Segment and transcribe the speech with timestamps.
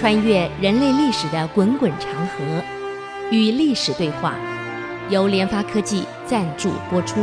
[0.00, 2.64] 穿越人类历史的滚滚长河，
[3.30, 4.34] 与历史对话，
[5.10, 7.16] 由联发科技赞助播出。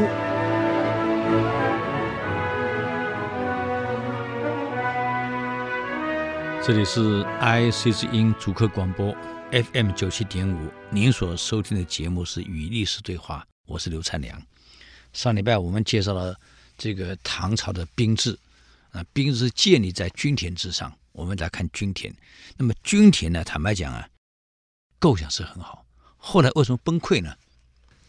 [6.63, 9.11] 这里是 IC 之音主客广播
[9.51, 14.39] FM 九七点五，您所收听的节目是《与历史对话》，我是刘灿良。
[15.13, 16.35] 上礼拜我们介绍了
[16.77, 18.37] 这个唐朝的兵制，
[18.91, 20.93] 啊，兵制建立在均田之上。
[21.17, 22.15] 我们来看均田，
[22.57, 23.43] 那么均田呢？
[23.43, 24.07] 坦白讲啊，
[24.99, 25.83] 构想是很好，
[26.15, 27.35] 后来为什么崩溃呢？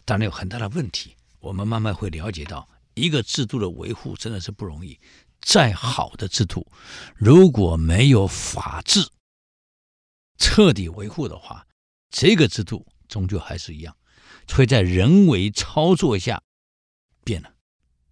[0.05, 1.15] 当然有很大的问题。
[1.39, 4.99] 我们慢慢会了解到，一个制度的维护真的是不容易。
[5.41, 6.71] 再好的制度，
[7.15, 9.09] 如果没有法治
[10.37, 11.65] 彻底维护的话，
[12.11, 13.97] 这个制度终究还是一样，
[14.53, 16.39] 会在人为操作下
[17.23, 17.55] 变了、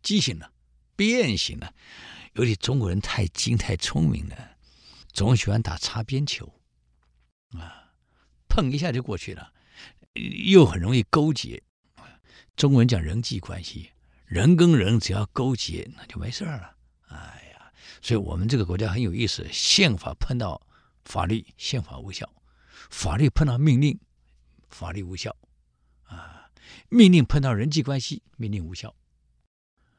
[0.01, 0.51] 畸形了、
[0.95, 1.71] 变形了。
[2.33, 4.56] 尤其中国人太精、太聪明了。
[5.17, 6.61] 总喜欢打擦边球，
[7.53, 7.91] 啊，
[8.47, 9.51] 碰一下就过去了，
[10.13, 11.63] 又很容易勾结。
[12.55, 13.89] 中国人讲人际关系，
[14.27, 16.75] 人跟人只要勾结，那就没事了。
[17.07, 20.61] 哎呀，所以我们这个国家很有意思，宪法碰到
[21.05, 22.27] 法律，宪法无效；
[22.91, 23.99] 法律碰到命令，
[24.69, 25.35] 法律无效。
[26.03, 26.51] 啊，
[26.89, 28.95] 命令碰到人际关系，命令无效。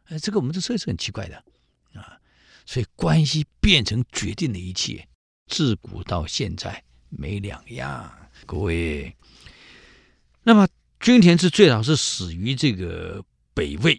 [0.05, 1.44] 哎，这个我们这社会是很奇怪的，
[1.94, 2.20] 啊。
[2.69, 5.08] 所以关系变成决定的一切，
[5.47, 8.28] 自古到现在没两样。
[8.44, 9.16] 各位，
[10.42, 10.69] 那么
[11.00, 13.98] 均田制最早是始于这个北魏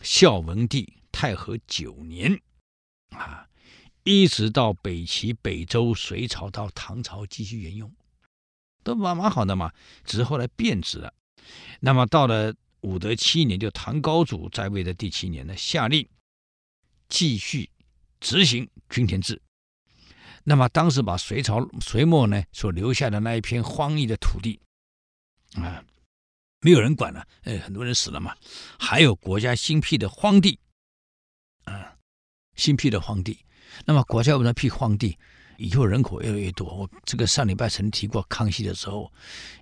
[0.00, 2.40] 孝文帝太和九年
[3.10, 3.46] 啊，
[4.02, 7.94] 一直到北齐、北周、隋朝到唐朝继续沿用，
[8.82, 9.70] 都蛮蛮好的嘛。
[10.06, 11.12] 只是后来变质了。
[11.80, 16.08] 那么到了武德七年，就唐高祖在位的第七年呢，下令
[17.10, 17.68] 继续。
[18.20, 19.40] 执行均田制，
[20.44, 24.60] 那么当时把隋朝隋末呢所留下的那一片荒地的土地
[25.54, 25.84] 啊，
[26.60, 28.34] 没有人管了，呃，很多人死了嘛，
[28.78, 30.58] 还有国家新辟的荒地
[31.64, 31.96] 啊，
[32.54, 33.38] 新辟的荒地，
[33.84, 35.18] 那么国家为什么辟荒地？
[35.58, 36.66] 以后人口越来越多。
[36.66, 39.10] 我这个上礼拜曾提过，康熙的时候，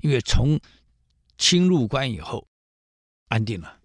[0.02, 0.58] 因为从
[1.38, 2.44] 清入关以后
[3.28, 3.80] 安定了，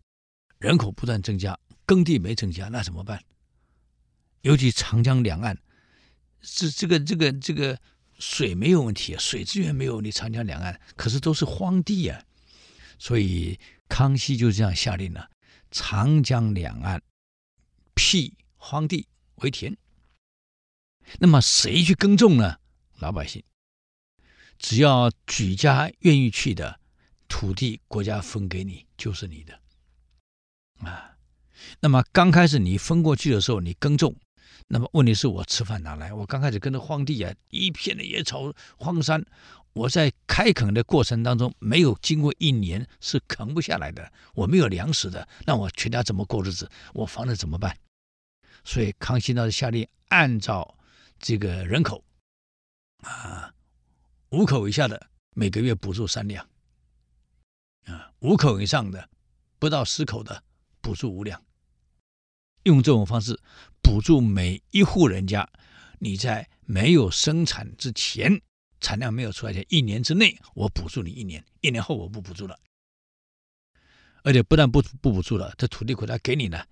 [0.58, 1.56] 人口不断增加，
[1.86, 3.24] 耕地没增加，那怎么办？
[4.42, 5.58] 尤其长江两岸，
[6.42, 7.80] 这这个这个这个
[8.20, 12.24] 水没有问题啊，水资源没有问题，长江两岸可是都是荒地啊，
[12.98, 15.30] 所以康熙就这样下令了：
[15.72, 17.02] 长江两岸
[17.94, 19.76] 辟荒地为田。
[21.20, 22.60] 那么谁去耕种呢？
[23.00, 23.44] 老百姓，
[24.58, 26.80] 只要举家愿意去的
[27.28, 29.60] 土地，国家分给你就是你的
[30.80, 31.18] 啊。
[31.82, 34.16] 那么刚开始你分过去的时候，你耕种。
[34.72, 36.14] 那么问题是我吃饭哪来？
[36.14, 39.26] 我刚开始跟着荒地啊，一片的野草荒山，
[39.74, 46.70] 我在开垦的过程当中，没有经过一年是垦不下来的，我没有粮食的，那我全家怎么过日子？
[46.94, 47.76] 我房子怎么办？
[48.64, 50.78] 所以康熙当时下令，按照
[51.18, 52.04] 这个人口，
[53.02, 53.52] 啊，
[54.30, 56.48] 五口以下的每个月补助三两，
[57.86, 59.10] 啊，五口以上的
[59.58, 60.44] 不到十口的
[60.80, 61.42] 补助五两。
[62.70, 63.40] 用这种方式
[63.82, 65.50] 补助每一户人家，
[65.98, 68.40] 你在没有生产之前，
[68.80, 72.58] 产量没有出来前，一年之内我补助你一年，一年后我不补助了。
[74.22, 76.64] 而且不但不不补助了，这土地国家给你呢，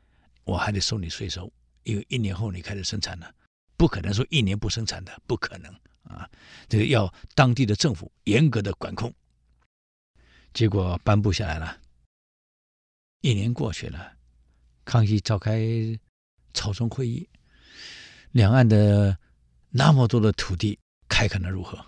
[0.44, 1.52] 我还得收你税收，
[1.84, 3.34] 因为一年后你开始生产了，
[3.76, 6.30] 不可能说一年不生产的，不可能啊！
[6.70, 9.12] 这个要当地的政府严格的管控。
[10.54, 11.80] 结果颁布下来了，
[13.22, 14.17] 一年过去了。
[14.88, 15.60] 康熙召开
[16.54, 17.30] 朝中会议，
[18.32, 19.20] 两岸的
[19.70, 21.86] 那么多的土地开垦的如何？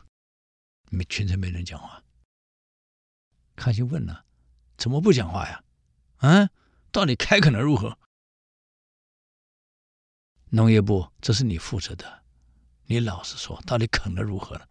[0.90, 2.04] 没，全程没人讲话。
[3.56, 4.26] 康熙问了
[4.78, 5.64] ：“怎么不讲话呀？
[6.18, 6.50] 啊，
[6.92, 7.98] 到底开垦的如何？”
[10.52, 12.24] 农业部，这是你负责的，
[12.88, 14.68] 你老实说，到底垦的如何了？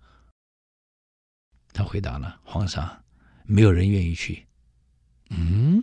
[1.73, 3.03] 他回答了：“皇上，
[3.45, 4.47] 没有人愿意去。”
[5.31, 5.83] 嗯，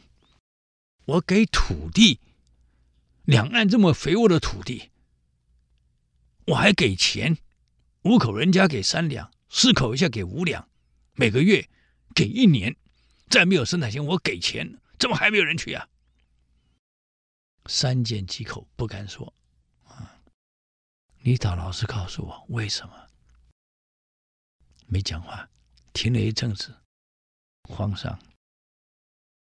[1.06, 2.20] 我给土地。
[3.26, 4.92] 两岸这么肥沃的土地，
[6.46, 7.38] 我还给钱，
[8.04, 10.70] 五口人家给三两，四口一下给五两，
[11.14, 11.68] 每个月
[12.14, 12.76] 给一年，
[13.28, 15.90] 再没有生产线我给钱，怎么还没有人去啊？
[17.66, 19.34] 三缄其口不敢说，
[19.88, 20.22] 啊，
[21.22, 23.08] 你倒老实告诉我为什么？
[24.86, 25.50] 没讲话，
[25.94, 26.76] 停了一阵子，
[27.64, 28.20] 皇上，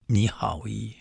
[0.06, 0.95] 你好意。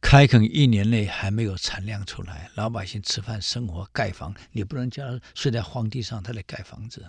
[0.00, 7.08] 开垦一年内还没有产量出来，老百姓吃饭、生活、盖房，你不能叫他睡在荒地上，他来盖房子。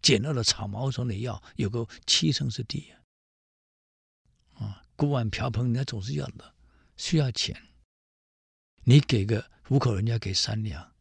[0.00, 2.92] 简陋的草茅丛里要有个栖身之地
[4.54, 4.82] 啊！
[4.96, 6.54] 锅碗瓢盆，人家总是要的，
[6.96, 7.60] 需要钱。
[8.84, 10.92] 你给个五口人家给三两，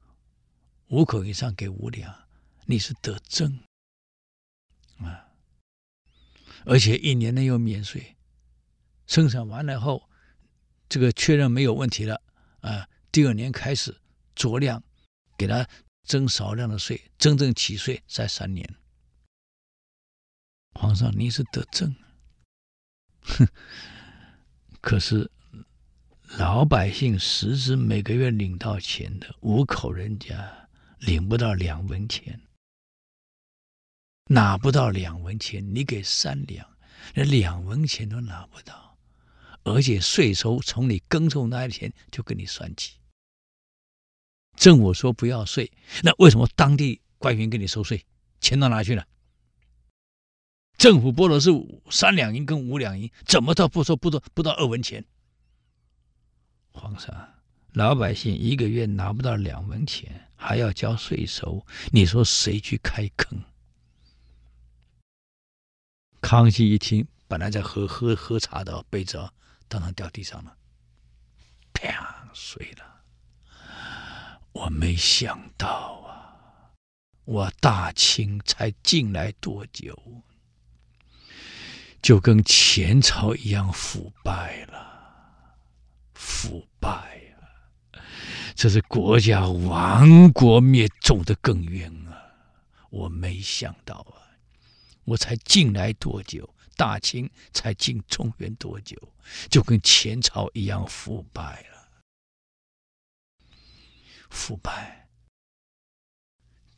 [0.87, 2.27] 五口以上给五两，
[2.65, 3.59] 你是得正
[4.97, 5.29] 啊！
[6.65, 8.15] 而且一年内又免税，
[9.05, 10.09] 生产完了后，
[10.95, 12.21] 这个确认没有问题了
[12.61, 13.93] 啊，第二年开始
[14.33, 14.81] 酌量
[15.37, 15.67] 给他
[16.05, 18.65] 征少量的税，真正起税在三年。
[20.71, 21.93] 皇上，你是得政，
[23.23, 23.45] 哼！
[24.79, 25.29] 可是
[26.37, 30.69] 老百姓实质每个月领到钱的五口人家
[30.99, 32.39] 领不到两文钱，
[34.27, 36.65] 拿不到两文钱，你给三两，
[37.15, 38.84] 连两文钱都拿不到，
[39.65, 42.93] 而且税收从你耕种那一天就给你算起。
[44.55, 45.71] 政府说不要税，
[46.03, 48.05] 那为什么当地官员给你收税？
[48.39, 49.05] 钱到哪去了？
[50.77, 51.49] 政府拨的是
[51.89, 55.03] 三两银跟五两银，怎么到不收不到不到二文钱？
[56.71, 57.33] 皇上，
[57.73, 63.41] 老百姓一个月拿不到两文钱，还要交税收，你说谁去开坑？
[66.21, 69.33] 康熙一听，本来在喝喝喝茶的杯子啊，
[69.67, 70.55] 当场掉地上了，
[71.73, 73.03] 啪碎了。
[74.51, 76.71] 我没想到啊，
[77.25, 80.23] 我大清才进来多久？
[82.01, 85.57] 就跟前朝一样腐败了，
[86.13, 87.19] 腐败
[87.89, 87.99] 啊！
[88.53, 92.21] 这是国家亡国灭种的根源啊！
[92.91, 94.21] 我没想到啊，
[95.03, 96.47] 我才进来多久，
[96.77, 98.95] 大清才进中原多久，
[99.49, 101.89] 就跟前朝一样腐败了，
[104.29, 105.07] 腐败。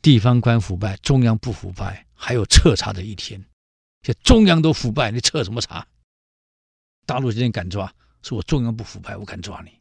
[0.00, 3.44] 地方官腐败，中央不腐败，还有彻查的一天。
[4.00, 5.86] 这中央都腐败，你彻什么查？
[7.04, 7.92] 大陆今天敢抓，
[8.22, 9.80] 是我中央不腐败，我敢抓你。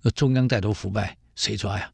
[0.00, 1.92] 那中央带头腐败，谁抓呀？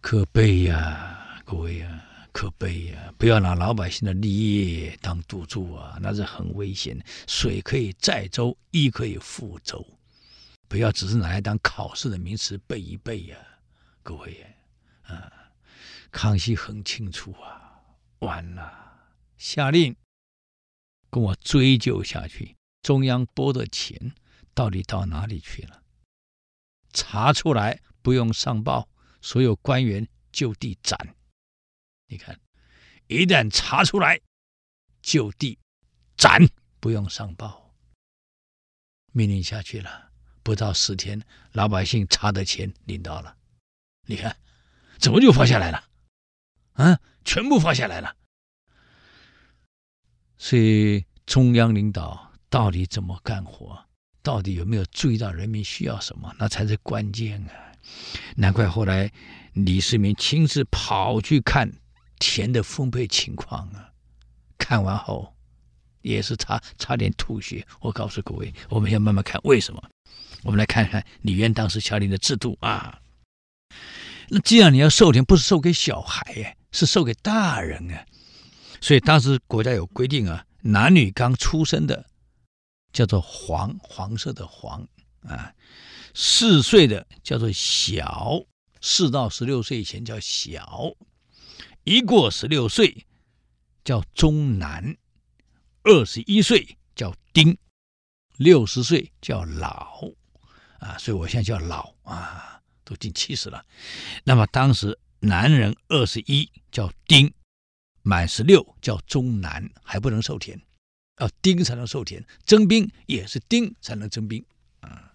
[0.00, 3.12] 可悲呀，各位呀，可悲呀！
[3.18, 6.98] 不要拿老百姓的利益当赌注啊，那是很危险。
[7.26, 9.86] 水可以载舟，亦可以覆舟，
[10.68, 13.36] 不要只是拿来当考试的名词背一背呀，
[14.02, 14.46] 各位，
[15.02, 15.32] 啊，
[16.10, 17.80] 康熙很清楚啊，
[18.20, 18.72] 完了。
[19.36, 19.96] 下令
[21.10, 24.14] 跟我追究下去，中央拨的钱
[24.54, 25.82] 到底到哪里去了？
[26.92, 28.88] 查出来不用上报，
[29.20, 31.14] 所有官员就地斩。
[32.10, 32.36] 你看，
[33.06, 34.20] 一旦查出来，
[35.00, 35.56] 就地
[36.16, 36.44] 斩，
[36.80, 37.72] 不用上报。
[39.12, 40.10] 命令下去了，
[40.42, 41.22] 不到十天，
[41.52, 43.36] 老百姓查的钱领到了。
[44.06, 44.36] 你看，
[44.98, 45.84] 怎么就发下来了？
[46.72, 48.16] 啊，全部发下来了。
[50.36, 53.86] 所以中央领导到底怎么干活？
[54.20, 56.34] 到底有没有注意到人民需要什么？
[56.40, 57.72] 那才是关键啊！
[58.34, 59.12] 难怪后来
[59.52, 61.70] 李世民亲自跑去看
[62.20, 63.90] 田的分配情况啊！
[64.58, 65.34] 看完后
[66.02, 67.66] 也是差差点吐血。
[67.80, 69.82] 我告诉各位，我们要慢慢看为什么。
[70.44, 73.00] 我们来看看李渊当时下令的制度啊。
[74.28, 78.06] 那既然你要授田，不是授给小孩呀，是授给大人啊。
[78.80, 82.06] 所以当时国家有规定啊，男女刚出生的
[82.92, 84.86] 叫做黄，黄色的黄
[85.22, 85.52] 啊，
[86.14, 88.40] 四岁的叫做小，
[88.80, 90.92] 四到十六岁以前叫小，
[91.84, 93.06] 一过十六岁
[93.84, 94.96] 叫中男，
[95.82, 97.56] 二十一岁叫丁，
[98.36, 100.12] 六十岁叫老
[100.78, 103.64] 啊，所以我现在叫老啊，都近七十了。
[104.24, 107.32] 那么当时男人二十一叫丁。
[108.02, 110.58] 满十六叫中男，还不能授田，
[111.18, 112.24] 要丁才能授田。
[112.46, 114.42] 征兵也是丁才能征兵
[114.80, 115.12] 啊。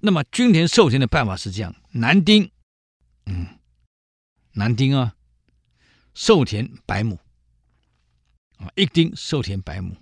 [0.00, 2.50] 那么均田授田的办法是这样：男丁，
[3.26, 3.46] 嗯，
[4.54, 5.14] 男丁啊，
[6.14, 7.18] 寿田百亩
[8.58, 9.96] 啊，一丁寿田百亩，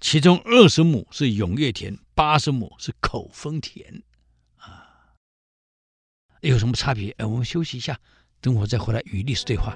[0.00, 4.02] 其中二十亩是永业田，八十亩是口分田
[4.56, 5.14] 啊。
[6.42, 7.10] 有什么差别？
[7.18, 7.98] 哎，我们休息一下，
[8.40, 9.74] 等会再回来与历史对话。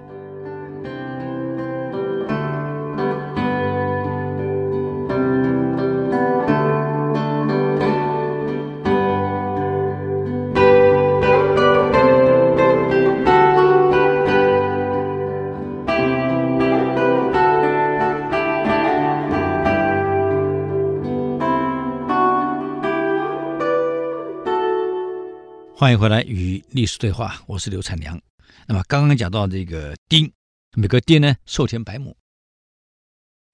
[25.83, 28.23] 欢迎回来与历史对话，我是刘灿良。
[28.69, 30.33] 那么刚刚讲到这个丁，
[30.77, 32.17] 每个丁呢寿田百亩，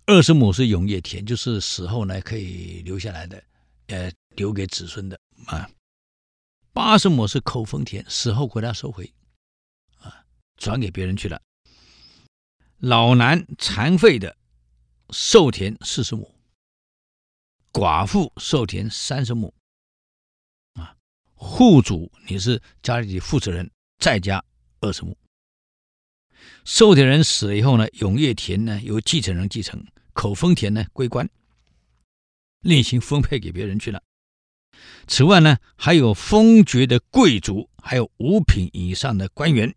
[0.05, 3.43] 二十亩是永业田，就是死后呢可以留下来的，
[3.87, 5.71] 呃，留给子孙的啊。
[6.75, 9.11] 八十亩是口分田，死后国家收回，
[10.01, 10.27] 啊，
[10.59, 11.41] 转给别人去了。
[12.77, 14.37] 老男残废的
[15.15, 16.31] 寿田四十亩，
[17.73, 19.55] 寡妇寿田三十亩。
[21.39, 24.45] 户主，你是家里的负责人，再加
[24.81, 25.17] 二十亩。
[26.65, 31.31] 受田人死了以后呢，永业田呢由继承人继承，口分田呢归官，
[32.61, 34.03] 另行分配给别人去了。
[35.07, 39.75] 此外呢，还有封爵的贵族，还有五品以上的官员，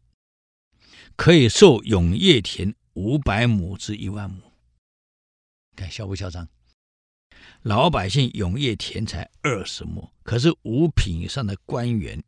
[1.15, 4.41] 可以受永业田五百亩至一万亩。
[5.75, 6.47] 看嚣不嚣张？
[7.61, 12.23] 老百姓永业田才二十亩，可是五品以上的官员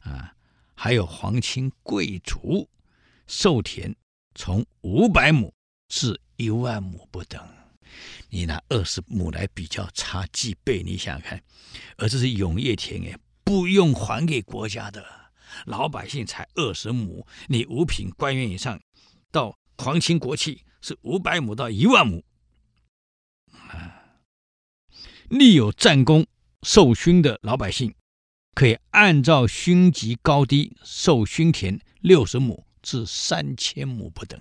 [0.00, 0.36] 啊，
[0.74, 2.68] 还有皇亲贵族，
[3.26, 3.96] 寿田
[4.34, 5.50] 从五百亩
[5.88, 7.42] 至一万亩不等。
[8.28, 10.82] 你拿二十亩来比较，差几倍？
[10.82, 11.42] 你想想看，
[11.96, 15.02] 而这是永业田哎，不用还给国家的，
[15.64, 18.78] 老百姓才二十亩，你五品官员以上
[19.30, 22.22] 到皇亲国戚是五百亩到一万亩。
[23.50, 24.02] 啊
[25.30, 26.26] 立有战功
[26.64, 27.94] 受勋的老百姓，
[28.54, 34.40] 可以按照勋级高低受勋田六十亩至三千亩不等。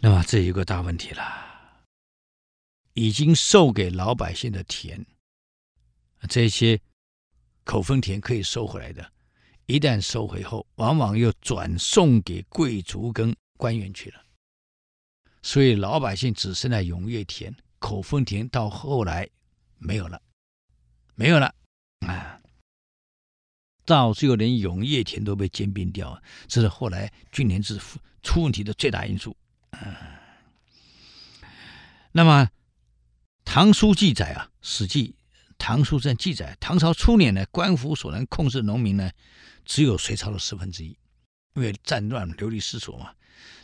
[0.00, 1.84] 那么这有个大问题了，
[2.94, 5.06] 已经授给老百姓的田，
[6.28, 6.80] 这些
[7.62, 9.12] 口分田可以收回来的，
[9.66, 14.24] 一旦收回后，往往又转送给贵族跟官员去了，
[15.42, 17.54] 所以老百姓只剩下永业田。
[17.78, 19.28] 口分田到后来
[19.78, 20.20] 没有了，
[21.14, 21.54] 没有了
[22.00, 22.40] 啊！
[23.84, 27.80] 到最后连永业田都被兼并掉，这是后来均田制
[28.22, 29.36] 出问题的最大因素。
[29.70, 30.20] 啊，
[32.12, 32.50] 那么
[33.44, 35.08] 唐书记载啊，《史记》
[35.56, 39.10] 唐书上记载，唐朝初年呢，官府所能控制农民呢，
[39.64, 40.96] 只有隋朝的十分之一，
[41.54, 43.14] 因为战乱流离失所嘛，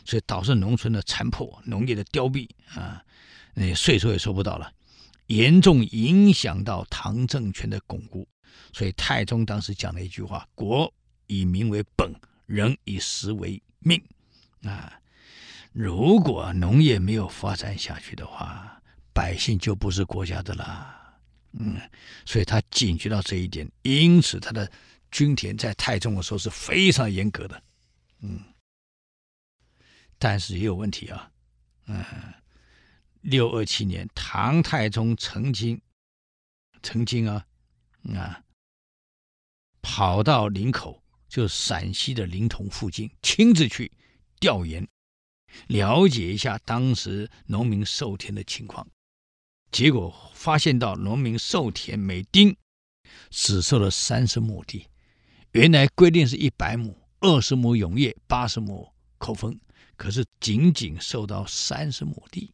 [0.05, 3.03] 所以导致农村的残破，农业的凋敝啊。
[3.57, 4.69] 那税收也收不到了，
[5.27, 8.27] 严重影响到唐政权的巩固。
[8.73, 10.93] 所以太宗当时讲了一句话：“国
[11.27, 12.13] 以民为本，
[12.45, 14.01] 人以食为命。”
[14.63, 14.99] 啊，
[15.71, 18.81] 如果农业没有发展下去的话，
[19.13, 21.19] 百姓就不是国家的了。
[21.53, 21.79] 嗯，
[22.25, 24.69] 所以他警觉到这一点，因此他的
[25.11, 27.63] 均田在太宗的时候是非常严格的。
[28.19, 28.41] 嗯，
[30.17, 31.31] 但是也有问题啊。
[31.85, 32.03] 嗯。
[33.25, 35.81] 六二七年，唐太宗曾经，
[36.83, 37.43] 曾经啊，
[38.13, 38.43] 啊，
[39.81, 43.91] 跑到林口，就陕西的临潼附近，亲自去
[44.39, 44.87] 调研，
[45.65, 48.87] 了解一下当时农民授田的情况。
[49.71, 52.55] 结果发现到农民授田每丁
[53.31, 54.87] 只授了三十亩地，
[55.53, 59.59] 原来规定是一百亩，二十亩永业，八十亩口分，
[59.97, 62.51] 可是仅仅授到三十亩地。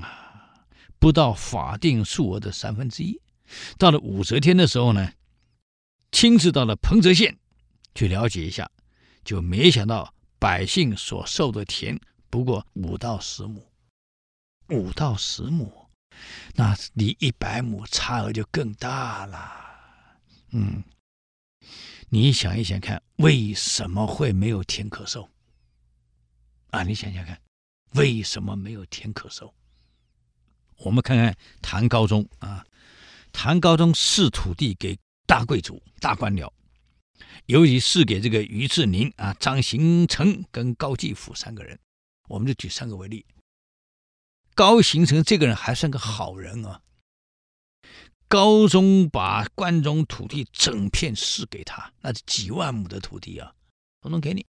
[0.00, 0.66] 啊，
[0.98, 3.20] 不到法定数额的三分之一。
[3.78, 5.12] 到了武则天的时候呢，
[6.10, 7.38] 亲自到了彭泽县
[7.94, 8.70] 去了解一下，
[9.24, 13.70] 就没想到百姓所受的田不过五到十亩，
[14.70, 15.88] 五到十亩，
[16.54, 19.62] 那离一百亩差额就更大了。
[20.52, 20.82] 嗯，
[22.08, 25.28] 你想一想看，为什么会没有田可收？
[26.70, 27.40] 啊，你想想看，
[27.92, 29.54] 为什么没有田可收？
[30.78, 32.64] 我们看看唐高宗啊，
[33.32, 36.50] 唐高宗赐土地给大贵族、大官僚，
[37.46, 41.78] 尤其是给这个于志宁啊、张行成跟高继甫三个人。
[42.28, 43.24] 我们就举三个为例。
[44.54, 46.82] 高行成这个人还算个好人啊。
[48.28, 53.54] 高宗把关中土地整片赐给他，那是几万亩的土地啊，
[54.00, 54.44] 统统给你，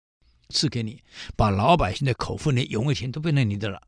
[0.49, 1.03] 赐给你，
[1.35, 3.81] 把老百姓的口分田、永业田都变成你的了。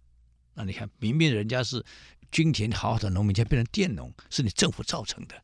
[0.55, 1.85] 那你看，明明人家是。
[2.33, 5.43] 均田好好的农民，家变成佃农，是你政府造成的。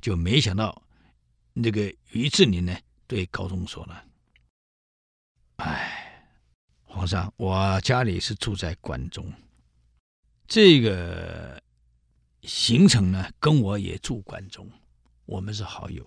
[0.00, 0.82] 就没想到，
[1.52, 2.76] 那个于志宁呢，
[3.06, 4.04] 对高宗说了
[5.62, 6.28] ：“哎，
[6.82, 9.32] 皇上，我家里是住在关中，
[10.48, 11.62] 这个
[12.42, 14.68] 行程呢，跟我也住关中，
[15.24, 16.04] 我们是好友，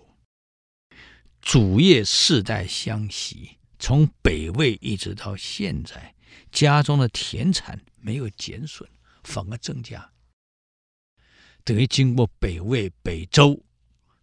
[1.40, 6.14] 主业世代相袭，从北魏一直到现在，
[6.52, 8.86] 家中的田产没有减损。”
[9.24, 10.12] 反而增加，
[11.64, 13.62] 等于经过北魏、北周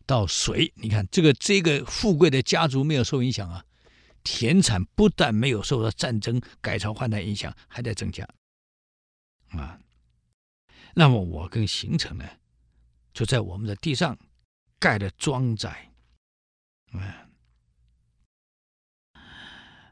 [0.05, 3.65] 到隋，你看这个这个富贵的家族没有受影响啊，
[4.23, 8.27] 田产不但没有受到战争改朝换代影响，还在增加。
[9.49, 9.79] 啊。
[10.93, 12.27] 那么我跟行程呢，
[13.13, 14.17] 就在我们的地上
[14.79, 15.91] 盖了庄宅，
[16.91, 17.29] 啊，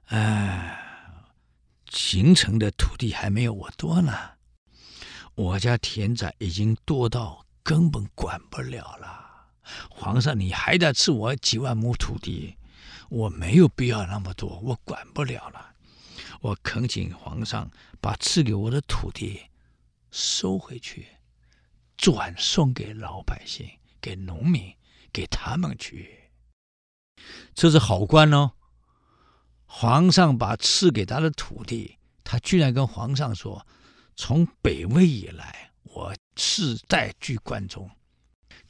[0.05, 0.81] 哎，
[1.91, 4.34] 行程的土地还没有我多呢，
[5.35, 9.49] 我家田宅已经多到根本管不了了。
[9.89, 12.55] 皇上，你还得赐我几万亩土地，
[13.09, 15.73] 我没有必要那么多，我管不了了。
[16.41, 19.41] 我恳请皇上把赐给我的土地
[20.11, 21.07] 收回去，
[21.97, 23.67] 转送给老百姓、
[23.99, 24.73] 给农民、
[25.11, 26.29] 给他们去。
[27.53, 28.51] 这是好官哦。
[29.65, 33.65] 皇上把赐给他的土地，他居然跟皇上说
[34.15, 37.89] ：“从北魏以来，我世代居关中。”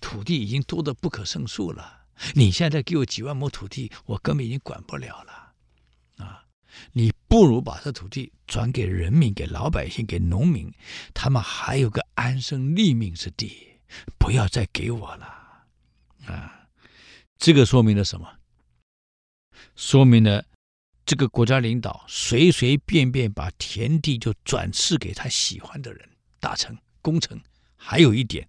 [0.01, 5.53] 土地已经多得不可胜数了，你现在给我几万亩土地，我根本已经管不了了，
[6.23, 6.45] 啊！
[6.91, 10.71] 你不如把这土地转给人民、给老百姓、给农民，
[11.13, 13.79] 他们还有个安身立命之地，
[14.19, 15.25] 不要再给我了，
[16.27, 16.67] 啊！
[17.37, 18.39] 这个说明了什么？
[19.75, 20.45] 说明了
[21.05, 26.09] 这个国家领导随随便便把田地就转赐给他喜欢的人、
[26.39, 27.39] 大臣、功臣，
[27.75, 28.47] 还有一点。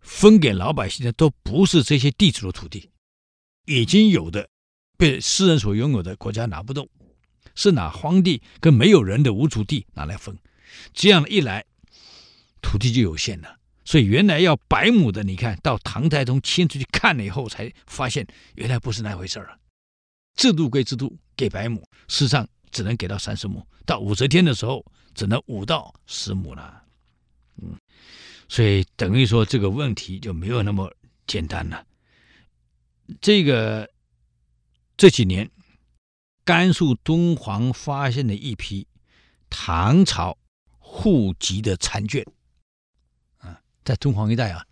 [0.00, 2.90] 分给老百姓的都不是这些地主的土地，
[3.66, 4.48] 已经有的
[4.96, 6.88] 被私人所拥有的，国家拿不动，
[7.54, 10.36] 是拿荒地跟没有人的无主地拿来分，
[10.92, 11.64] 这样一来，
[12.60, 13.58] 土地就有限了。
[13.84, 19.59] 所以原来要百亩的，你看到唐太宗亲自去看了以后，才发现原来不是那回事儿。
[20.40, 24.82] 制度归制度，给百亩，事实上只能给到三十亩，到武则天的时候，
[25.14, 26.82] 只能五到十亩了。
[27.60, 27.76] 嗯。
[28.48, 30.90] 所以等于说这个问题就没有那么
[31.26, 31.86] 简单了。
[33.20, 33.90] 这个
[34.96, 35.50] 这几年，
[36.42, 38.88] 甘肃敦煌发现了一批
[39.50, 40.38] 唐朝
[40.78, 42.24] 户籍的残卷，
[43.36, 44.64] 啊，在敦煌一带啊，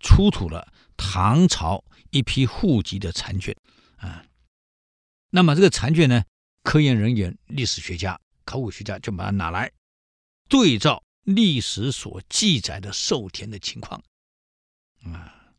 [0.00, 3.54] 出土了唐朝一批户籍的残卷，
[5.30, 6.24] 那么这个残卷呢，
[6.62, 9.72] 科研人员、历史学家、考古学家就把它拿来
[10.48, 11.02] 对照。
[11.24, 14.02] 历史所记载的授田的情况，
[15.04, 15.52] 啊，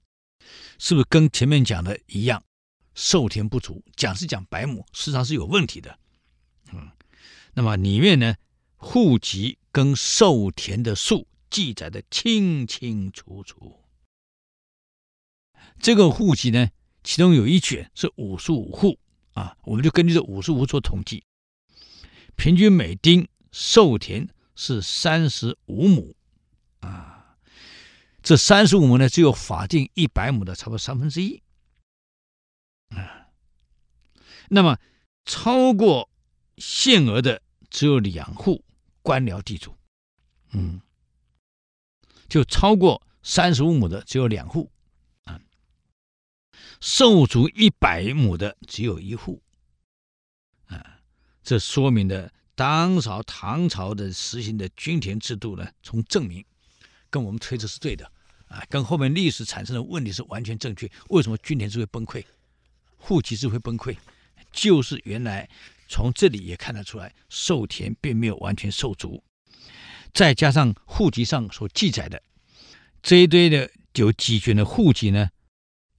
[0.80, 2.44] 是不是跟前面讲的一样？
[2.96, 5.98] 授田不足，讲是讲百亩，事实上是有问题的。
[6.74, 6.92] 嗯，
[7.54, 8.36] 那么里面呢，
[8.76, 13.86] 户籍跟授田的数记载的清清楚楚。
[15.80, 16.72] 这个户籍呢，
[17.04, 19.00] 其中有一卷是五十五户
[19.34, 21.24] 啊，我们就根据这五十五做统计，
[22.36, 24.30] 平均每丁授田。
[24.54, 26.14] 是三十五亩，
[26.82, 27.38] 啊，
[28.22, 31.42] 这三十五亩呢，只有法定一百亩的差不多三分之一，
[32.90, 33.32] 啊，
[34.50, 34.78] 那么
[35.26, 36.12] 超过
[36.58, 37.42] 限额的
[37.72, 38.64] 只有两户
[39.02, 39.74] 官僚地主，
[40.52, 40.82] 嗯，
[42.28, 44.70] 就超过三十五亩的只有两户，
[46.80, 49.42] 受足一百亩的只有一户，
[50.68, 51.00] 啊，
[51.44, 52.32] 这说明的。
[52.54, 56.46] 当朝唐朝的实行的均田制度呢，从证明
[57.10, 58.06] 跟我们推测是对的
[58.48, 60.88] 啊，跟后面历史产生的问题是完全正确。
[61.10, 62.24] 为什么均田制会崩溃，
[62.98, 63.98] 户籍制会崩溃？
[64.52, 65.50] 就是原来
[65.88, 69.24] 从这里也看得出来，授田并没有完全受足，
[70.14, 72.22] 再加上户籍上所记载的
[73.02, 75.30] 这一堆的有几卷的户籍呢，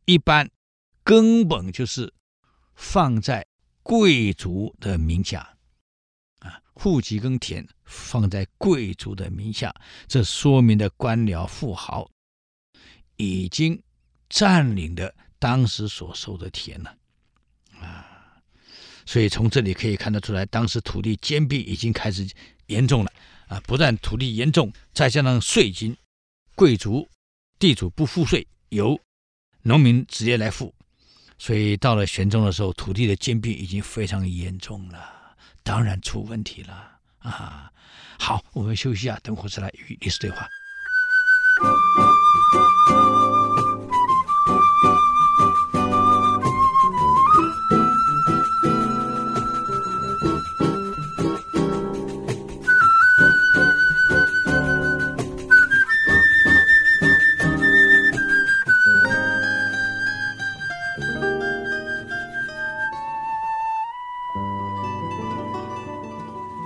[0.04, 0.48] 一般
[1.04, 2.12] 根本就是
[2.74, 3.46] 放在
[3.82, 5.56] 贵族的名下。
[6.40, 9.72] 啊，户籍跟田放在贵族的名下，
[10.08, 12.10] 这说明的官僚富豪
[13.16, 13.80] 已经
[14.28, 16.96] 占领了当时所收的田了
[17.80, 18.40] 啊！
[19.06, 22.28] 所以从这里可以看得出来，当时土地兼并已经开始
[22.66, 23.12] 严重了
[23.46, 23.60] 啊！
[23.60, 25.96] 不但土地严重，再加上税金，
[26.54, 27.08] 贵族
[27.58, 28.98] 地主不付税，由
[29.62, 30.74] 农民直接来付，
[31.44, 35.34] 所以到了玄宗的时候，土地的兼并已经非常严重了。
[35.64, 37.68] 当然出问题了啊！
[38.16, 40.48] 好，我们休息一下，等会再来与历史对话。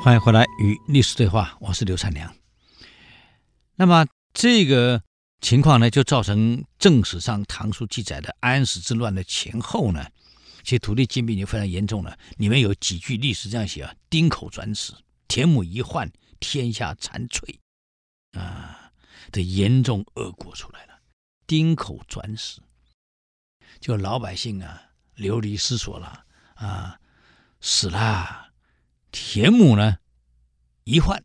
[0.06, 2.32] 欢迎回来与历史对话，我是刘灿良。
[3.74, 5.02] 那么这个
[5.40, 10.06] 情况呢，就造成正史上唐书记载的安史之乱的前后呢，
[10.62, 12.16] 其实土地兼并就非常严重了。
[12.36, 14.92] 里面有几句历史这样写啊：“丁口转始，
[15.26, 17.58] 田亩一换，天下残摧。”
[18.38, 18.92] 啊，
[19.32, 21.00] 的严重恶果出来了。
[21.48, 22.60] 丁口转始，
[23.80, 24.80] 就老百姓啊
[25.16, 27.00] 流离失所了啊，
[27.60, 28.45] 死了。
[29.18, 29.96] 田亩呢
[30.84, 31.24] 一换。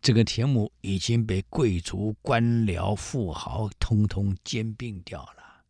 [0.00, 5.64] 这个田亩已经被贵族、官僚、富豪通通兼并掉了，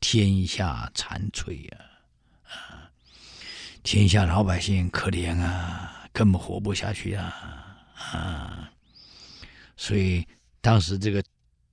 [0.00, 1.78] 天下残摧呀！
[2.44, 2.90] 啊，
[3.82, 7.84] 天下老百姓可怜啊，根本活不下去啊！
[7.94, 8.72] 啊，
[9.76, 10.26] 所以
[10.62, 11.22] 当时这个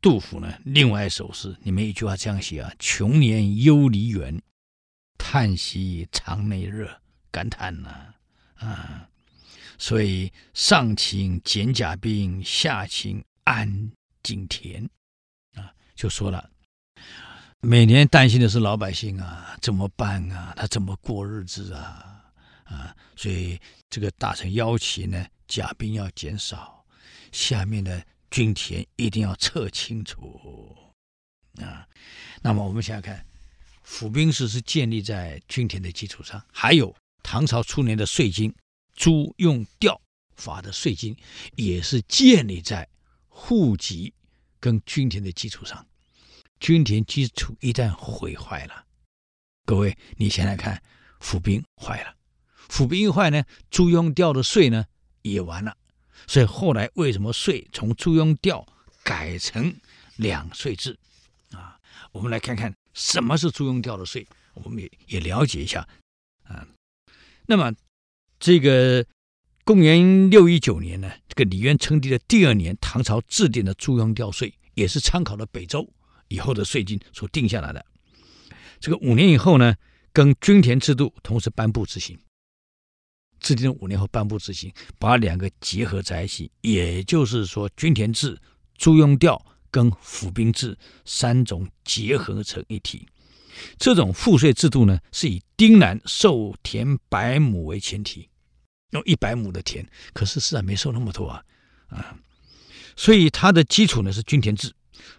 [0.02, 4.41] 杜甫呢，另外一首诗里面一句话这样写啊：“穷年忧黎远，
[5.17, 7.00] 叹息肠内热。”
[7.32, 8.13] 感叹呐，
[8.56, 9.08] 啊。
[9.82, 13.91] 所以上请简甲兵，下请安
[14.22, 14.88] 井田，
[15.56, 16.52] 啊，就说了，
[17.62, 20.54] 每年担心的是老百姓啊，怎么办啊？
[20.56, 22.32] 他怎么过日子啊？
[22.65, 26.86] 啊，所以这个大臣要求呢，甲兵要减少，
[27.32, 30.78] 下面的军田一定要测清楚，
[31.60, 31.88] 啊，
[32.44, 33.26] 那么我们想想看，
[33.82, 38.54] 府兵制是建立在军田的基础上，还有唐朝初年的税金。
[39.02, 40.00] 租用调
[40.36, 41.18] 法的税金
[41.56, 42.88] 也是建立在
[43.28, 44.14] 户籍
[44.60, 45.84] 跟均田的基础上，
[46.60, 48.86] 均田基础一旦毁坏了，
[49.66, 50.80] 各位你想想看，
[51.20, 52.16] 府兵坏了，
[52.70, 54.86] 府兵一坏呢，租用调的税呢
[55.24, 55.76] 也完了，
[56.28, 58.64] 所以后来为什么税从租用调
[59.04, 59.76] 改成
[60.18, 60.96] 两税制
[61.50, 61.80] 啊？
[62.12, 65.90] 我们来看看什么是租用调的税，我们也也了解一下
[66.44, 66.68] 啊。
[67.48, 67.74] 那么。
[68.41, 69.06] 这个
[69.63, 75.88] 公元六一九年呢，这个李渊称帝的第二年，唐朝制定的租庸调税，也是参考了北周
[76.27, 77.86] 以后的税金所定下来的。
[78.80, 79.75] 这个五年以后呢，
[80.12, 82.17] 跟均田制度同时颁布执行，
[83.39, 88.36] 制定了五年后颁布执行，把两个结合在一起，也就是说，均田制、
[88.73, 90.75] 租庸调跟府兵制
[91.06, 93.08] 三种结合成一体。
[93.77, 98.27] 这种赋税制度呢，是以丁兰授田百亩为前提。
[98.91, 101.43] 用一百亩的田，可是实在没收那么多啊，
[101.89, 102.15] 啊，
[102.95, 104.73] 所以它的基础呢是均田制。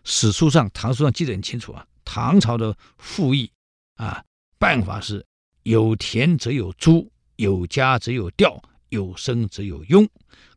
[0.05, 3.51] 史书上、唐书上记得很清楚啊，唐朝的赋役
[3.97, 4.25] 啊
[4.59, 5.25] 办法是：
[5.65, 10.09] 有田则有租，有家则有调，有生则有佣，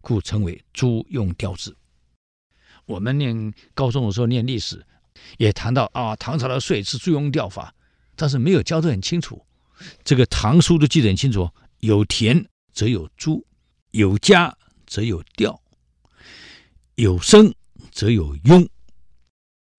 [0.02, 1.76] 故称为租用调制。
[2.86, 4.86] 我们念高中的时候念历史，
[5.38, 7.74] 也谈到啊，唐朝的税是租用调法，
[8.16, 9.44] 但是没有教得很清楚。
[10.04, 11.50] 这个唐书都记得很清楚，
[11.80, 12.46] 有田。
[12.76, 13.48] 则有租，
[13.92, 15.62] 有家则有调，
[16.96, 17.56] 有生
[17.90, 18.68] 则有庸，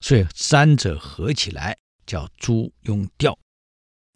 [0.00, 3.38] 所以三者合起来叫租用调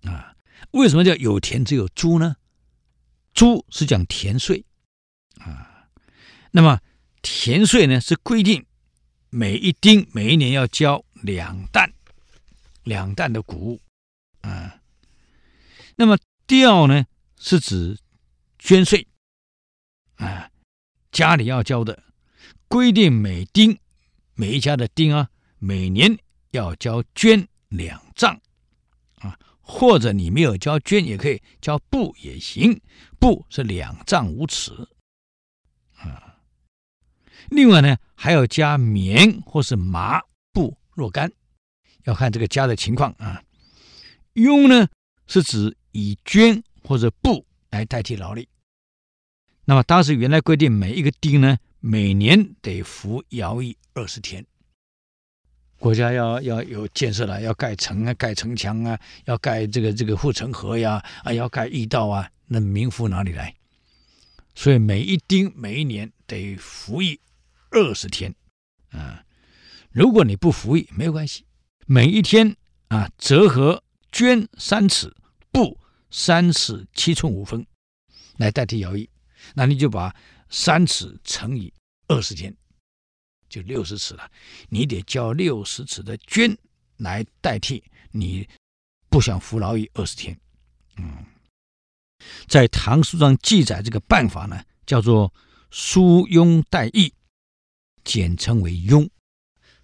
[0.05, 0.35] 啊。
[0.71, 2.37] 为什么叫有田则有租呢？
[3.35, 4.65] 租是讲田税
[5.37, 5.91] 啊。
[6.53, 6.81] 那么
[7.21, 8.65] 田税呢是规定
[9.29, 11.93] 每一丁每一年要交两担，
[12.83, 13.81] 两担的谷物
[14.41, 14.81] 啊。
[15.97, 16.17] 那么
[16.47, 17.05] 调呢
[17.39, 17.99] 是指。
[18.61, 19.07] 捐税
[20.17, 20.51] 啊，
[21.11, 22.05] 家里要交的，
[22.69, 23.77] 规定每丁
[24.35, 26.17] 每一家的丁啊，每年
[26.51, 28.39] 要交捐两丈
[29.17, 32.81] 啊，或者你没有交捐也可以交布也行，
[33.19, 34.73] 布是两丈五尺
[35.97, 36.37] 啊。
[37.49, 40.21] 另外呢，还要加棉或是麻
[40.53, 41.33] 布若干，
[42.05, 43.43] 要看这个家的情况啊。
[44.35, 44.87] 佣呢
[45.27, 47.47] 是指以绢或者布。
[47.71, 48.49] 来代替劳力。
[49.65, 54.45] 那么当时原来规定，每一个丁呢，每年得服徭役二十天。
[55.79, 63.55] 国家要要有建设了，要盖城啊，盖城墙啊，要盖这个这个护城河呀，啊，要盖驿道啊，那民夫哪里来？
[64.55, 67.21] 所以每一丁每一年得服役
[67.71, 68.35] 二十天
[68.91, 69.25] 啊。
[69.91, 71.47] 如果你不服役，没有关系，
[71.87, 72.57] 每一天
[72.89, 75.15] 啊，折合绢三尺，
[75.51, 75.79] 布。
[76.11, 77.65] 三尺七寸五分，
[78.37, 79.09] 来代替徭役，
[79.55, 80.15] 那你就把
[80.49, 81.73] 三尺乘以
[82.09, 82.55] 二十天，
[83.49, 84.31] 就六十尺了。
[84.69, 86.57] 你得交六十尺的绢
[86.97, 88.49] 来代替你
[89.09, 90.39] 不想服劳役二十天。
[90.97, 91.25] 嗯，
[92.49, 95.33] 在唐书上记载这个办法呢，叫做
[95.71, 97.15] 输庸代役，
[98.03, 99.09] 简称为庸，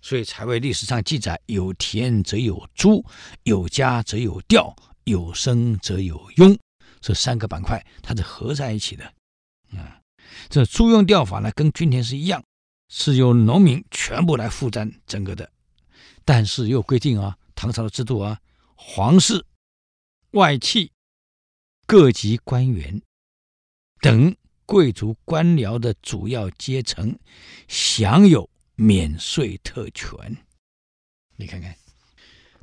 [0.02, 3.04] 所以才为历史上记载：有田则有租，
[3.44, 4.74] 有家则有调。
[5.06, 6.58] 有生则有佣，
[7.00, 9.04] 这三个板块它是合在一起的
[9.70, 10.02] 啊。
[10.48, 12.44] 这租用调法呢，跟均田是一样，
[12.88, 15.50] 是由农民全部来负担整个的
[16.24, 18.40] 但是又规定啊，唐朝的制度啊，
[18.74, 19.46] 皇室、
[20.32, 20.90] 外戚、
[21.86, 23.00] 各级官员
[24.00, 27.16] 等贵族官僚的主要阶层
[27.68, 30.36] 享有免税特权。
[31.36, 31.76] 你看看，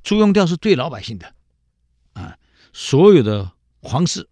[0.03, 1.33] 租庸调是对老百姓的
[2.13, 2.37] 啊，
[2.71, 4.27] 所有的皇室、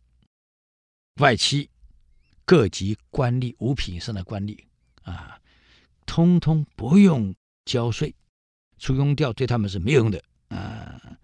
[1.20, 1.70] 外戚、
[2.46, 4.58] 各级官吏、五品以上的官吏
[5.04, 5.40] 啊，
[6.06, 8.16] 通通不用交税。
[8.78, 11.20] 出庸调对他们是没有用的啊，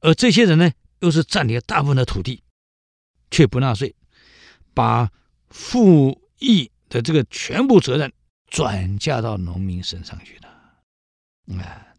[0.00, 2.42] 而这些人呢，又是占领了大部分的土地，
[3.30, 3.96] 却不纳税，
[4.74, 5.10] 把
[5.48, 8.12] 赋役的这个全部责任
[8.46, 11.96] 转嫁到农民身上去了啊。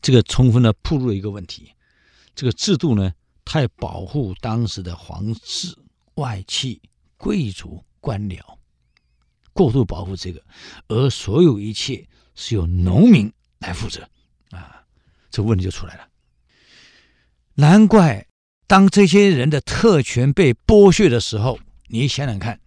[0.00, 1.72] 这个充分的暴露了一个问题：
[2.38, 3.12] 这个制度呢，
[3.44, 5.76] 太保护当时的皇室、
[6.14, 6.80] 外戚、
[7.16, 8.38] 贵族、官僚，
[9.52, 10.40] 过度保护这个，
[10.86, 14.08] 而所有一切是由农民来负责
[14.52, 14.86] 啊，
[15.32, 16.08] 这问题就出来了。
[17.54, 18.24] 难怪
[18.68, 22.60] 当这些人的特权被剥削的时候，你想想看，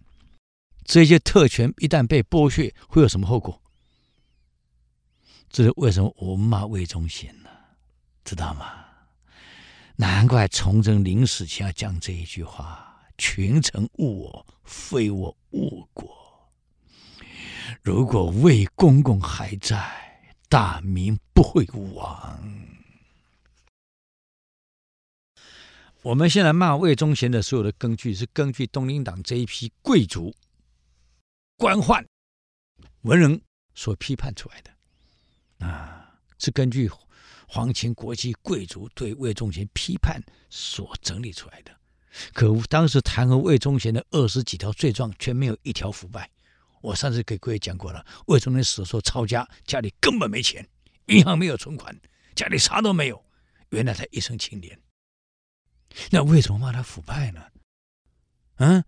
[0.84, 3.62] 这些特权一旦被剥削，会有什么后果？
[5.48, 7.48] 这是为什么我骂魏忠贤呢？
[8.22, 8.81] 知道吗？
[10.02, 16.12] 难怪崇祯临死前要讲这一句话：“群臣误我，非我误国。
[17.82, 22.66] 如果魏公公还在，大明不会亡。”
[26.02, 30.34] 我们现在骂魏忠贤的所有的根据，是根据东林党这一批贵族、
[31.56, 32.04] 官宦、
[33.02, 33.40] 文人
[33.76, 35.64] 所批判出来的。
[35.64, 36.90] 啊，是根据
[37.54, 41.70] 皇亲国戚贵族对魏忠贤批判所整理出来的。
[42.32, 46.30] 可当时弹劾魏忠贤的二十几条罪状，却没有一条腐败。
[46.80, 50.66] 我上次给各位讲过了，魏忠贤死的时候抄家，家里根本没钱，
[51.08, 51.94] 银行没有存款，
[52.34, 53.22] 家里啥都没有。
[53.68, 54.80] 原来他一生清廉。
[56.10, 57.44] 那为什么骂他腐败呢？
[58.56, 58.82] 嗯，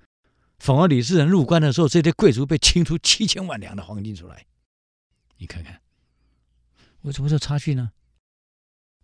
[0.59, 4.47] 反而李自成入关的时候，这些贵族被清出七千万两的黄金出来，
[5.37, 5.83] 你看看。
[7.03, 7.93] 为什么这差距呢？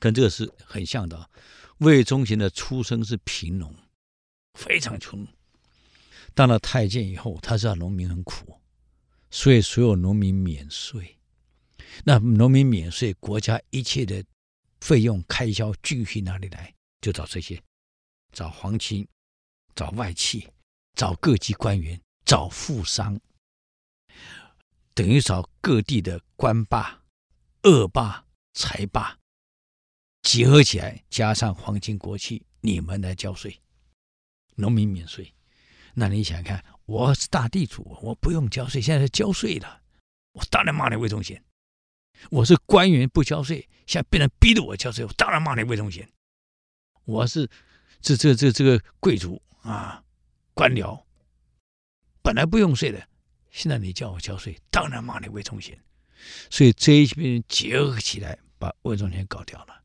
[0.00, 1.30] 跟这个是很像的。
[1.78, 3.72] 魏忠贤的出生是贫农，
[4.58, 5.24] 非常穷。
[6.34, 8.60] 当了太监以后，他知道农民很苦，
[9.30, 11.16] 所以所有农民免税。
[12.04, 14.24] 那农民免税，国家一切的
[14.80, 16.74] 费用开销继续哪里来？
[17.00, 17.62] 就找这些，
[18.32, 19.06] 找皇亲，
[19.74, 20.48] 找外戚，
[20.94, 23.18] 找各级官员，找富商，
[24.94, 26.98] 等于找各地的官霸。
[27.62, 29.18] 恶霸、财霸
[30.22, 33.60] 结合起来，加上皇亲国戚，你们来交税，
[34.54, 35.32] 农民免税。
[35.94, 39.82] 那你想看，我是大地主，我不用交税，现在是交税的，
[40.32, 41.42] 我当然骂你魏忠贤。
[42.30, 46.08] 我是官员不交税，现在被人逼着我交税，我当然骂你魏忠贤。
[47.04, 47.48] 我是
[48.00, 50.04] 这这这这个贵族啊，
[50.54, 51.02] 官僚
[52.22, 53.08] 本来不用税的，
[53.50, 55.76] 现在你叫我交税，当然骂你魏忠贤。
[56.50, 59.79] 所以这一群人结合起来，把魏忠贤搞掉了。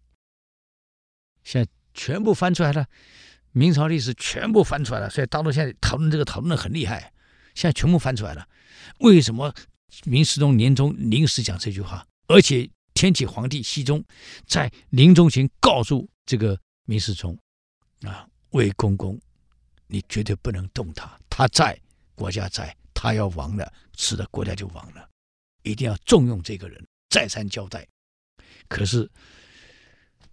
[1.45, 2.85] 现在全部翻出来了，
[3.53, 5.09] 明朝历史全部翻出来了。
[5.09, 7.13] 所以大陆现在讨论这个讨论的很厉害，
[7.53, 8.45] 现在全部翻出来了。
[8.99, 9.53] 为什么
[10.03, 12.05] 明世宗年终临时讲这句话？
[12.27, 14.03] 而且天启皇帝熹宗
[14.45, 17.37] 在临终前告诉这个明世宗
[18.01, 19.19] ：“啊，魏公公，
[19.87, 21.79] 你绝对不能动他，他在，
[22.15, 25.07] 国家在，他要亡了，是的，国家就亡了。”
[25.63, 27.87] 一定要重用这个人，再三交代。
[28.67, 29.09] 可是，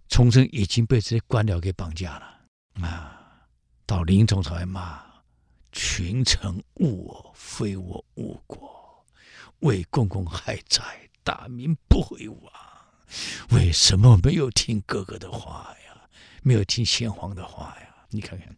[0.09, 3.47] 崇祯已经被这些官僚给绑架了啊！
[3.85, 5.03] 到临终才骂
[5.71, 9.05] ：“群臣误我，非我误国。
[9.59, 10.83] 魏公公还在，
[11.23, 12.51] 大明不会亡。
[13.49, 16.09] 为什么没有听哥哥的话呀？
[16.41, 17.95] 没有听先皇的话呀？
[18.09, 18.55] 你看看，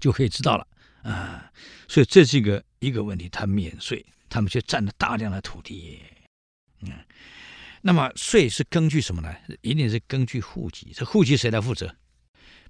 [0.00, 0.66] 就可以知道了
[1.02, 1.52] 啊！
[1.88, 4.04] 所以这是一个一个问题，他免税。
[4.28, 6.00] 他们却占了大量的土地，
[6.80, 6.90] 嗯，
[7.82, 9.34] 那么税是根据什么呢？
[9.60, 10.92] 一定是根据户籍。
[10.94, 11.96] 这户籍谁来负责？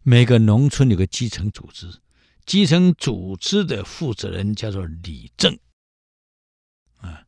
[0.03, 2.01] 每个农村有个基层组织，
[2.45, 5.57] 基层组织的负责人叫做里正，
[6.97, 7.23] 啊，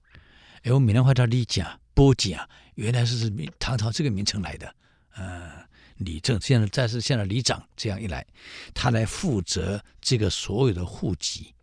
[0.62, 2.36] 哎，我闽南话叫里正、保正，
[2.74, 4.74] 原来是唐朝这个名称来的，
[5.10, 5.68] 啊，
[5.98, 8.26] 里正现在再是现在里长，这样一来，
[8.74, 11.54] 他来负责这个所有的户籍，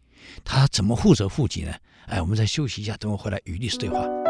[0.45, 1.73] 他怎么负责户籍呢？
[2.05, 4.20] 哎，我们再休息一下，等我回来与历史对话。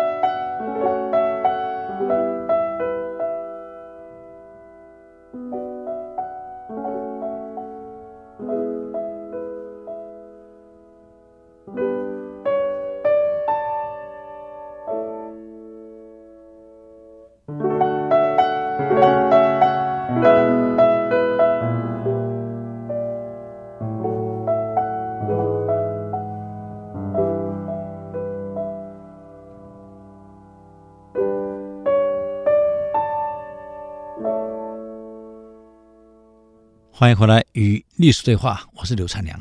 [37.02, 39.36] 欢迎回来与历史对话，我是刘灿良。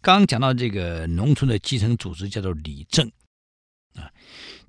[0.00, 3.06] 刚刚讲到这个农村的基层组织叫做里正
[3.96, 4.10] 啊，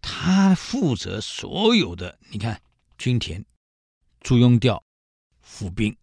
[0.02, 2.62] 他负责所有的，你看
[2.98, 3.46] 均田、
[4.20, 4.84] 租庸调、
[5.40, 5.96] 府兵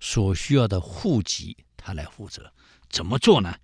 [0.00, 2.52] 所需要的户籍，他来负责。
[2.90, 3.56] 怎么做呢？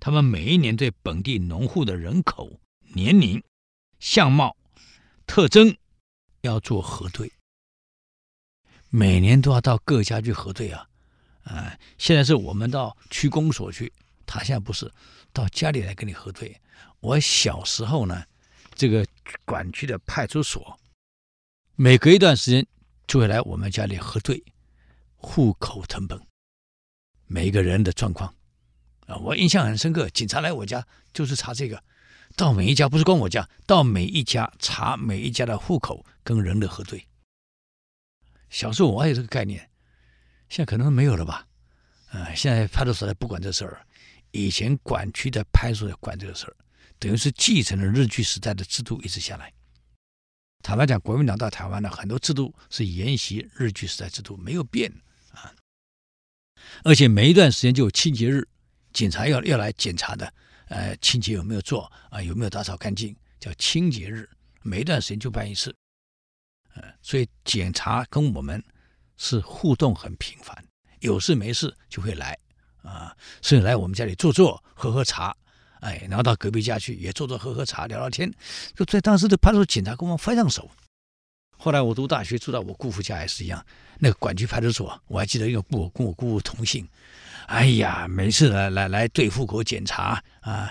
[0.00, 2.58] 他们每一年对本地农户的人口、
[2.94, 3.44] 年龄、
[4.00, 4.56] 相貌、
[5.26, 5.76] 特征
[6.40, 7.30] 要做核对，
[8.88, 10.88] 每年都要到各家去核对啊。
[11.46, 13.92] 啊，现在是我们到区公所去，
[14.26, 14.92] 他现在不是
[15.32, 16.60] 到家里来跟你核对。
[16.98, 18.24] 我小时候呢，
[18.74, 19.06] 这个
[19.44, 20.76] 管区的派出所，
[21.76, 22.66] 每隔一段时间
[23.06, 24.42] 就会来我们家里核对
[25.14, 26.20] 户口成本，
[27.26, 28.34] 每一个人的状况。
[29.06, 31.80] 啊，我印象很深刻，警察来我家就是查这个，
[32.34, 37.06] 到每一家不是光我家，到每一家查每一家的户口跟人的核对。
[38.50, 39.70] 小时候我还有这个概念。
[40.48, 41.46] 现在可能没有了吧，
[42.12, 43.84] 呃，现在派出所也不管这事儿，
[44.30, 46.56] 以前管区的派出所管这个事儿，
[47.00, 49.52] 等于是继承了日据时代的制度一直下来。
[50.62, 54.92] 坦白讲，国民党到台湾呢很多制度是沿袭日据时代制度，没有变
[55.32, 55.52] 啊。
[56.84, 58.46] 而且每一段时间就有清洁日，
[58.92, 60.32] 警察要要来检查的，
[60.68, 64.28] 呃，清洁有没有做啊，有没有打扫干净，叫清洁日，
[64.62, 65.74] 每一段时间就办一次，
[66.74, 68.62] 呃，所以检查跟我们。
[69.16, 70.56] 是互动很频繁，
[71.00, 72.38] 有事没事就会来
[72.82, 75.34] 啊，甚至来我们家里坐坐、喝喝茶，
[75.80, 78.32] 哎，然后到隔壁家去也坐坐、喝喝茶、聊聊天。
[78.74, 80.70] 就在当时的派出所警察跟我们非常熟。
[81.58, 83.64] 后来我读大学住到我姑父家也是一样，
[83.98, 86.86] 那个管区派出所我还记得，因为我跟我姑父同姓。
[87.46, 90.70] 哎呀，每次来来来对户口检查啊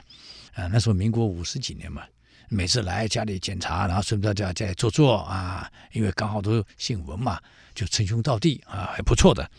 [0.54, 2.04] 啊，那时候民国五十几年嘛，
[2.50, 7.40] 每次来家里检查，然后顺便在家里坐坐啊，因为刚好都姓文嘛。
[7.76, 9.52] 就称兄道弟啊，还不错的。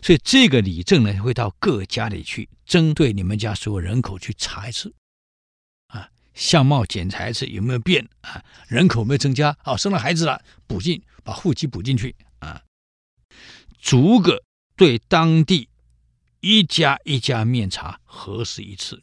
[0.00, 4.94] 所以这个里正呢，会到各家里去，针对你们家所有人口去查一次，
[5.88, 12.62] 啊，相貌检查一次有没有变啊，人口没有增加，哦，生了孩子了，补进把户籍补进去啊，
[13.78, 14.42] 逐个
[14.74, 15.68] 对当地
[16.40, 19.02] 一家一家面查核实一次，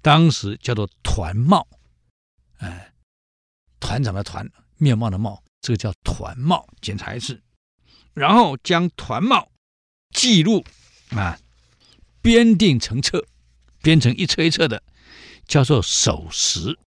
[0.00, 1.66] 当时叫做团貌，
[2.58, 2.92] 哎，
[3.80, 5.42] 团长的团，面貌的貌。
[5.60, 7.42] 这个叫团貌检查一次，
[8.12, 9.50] 然后将团貌
[10.10, 10.62] 记录
[11.12, 11.40] 啊，
[12.20, 13.26] 编订成册，
[13.80, 14.82] 编成一册一册的，
[15.46, 16.78] 叫做手实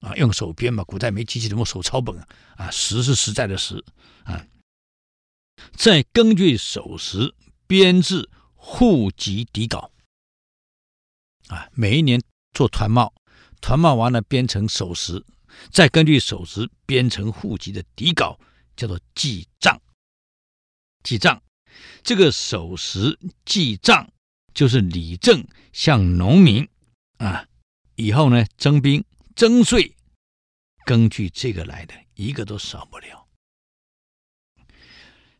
[0.00, 2.26] 啊，用手编嘛，古代没机器，怎么手抄本啊？
[2.56, 3.84] 啊，实是实在的实
[4.24, 4.44] 啊，
[5.76, 7.32] 再根据手实
[7.68, 9.92] 编制户籍底稿
[11.46, 12.20] 啊，每一年
[12.52, 13.14] 做团貌，
[13.62, 15.24] 团貌完了编成手实。
[15.70, 18.38] 再根据手实编成户籍的底稿，
[18.74, 19.80] 叫做记账。
[21.02, 21.42] 记账，
[22.02, 24.10] 这个手实记账
[24.54, 26.68] 就是理政向农民
[27.18, 27.46] 啊，
[27.96, 29.94] 以后呢征兵征税，
[30.84, 33.28] 根据这个来的，一个都少不了。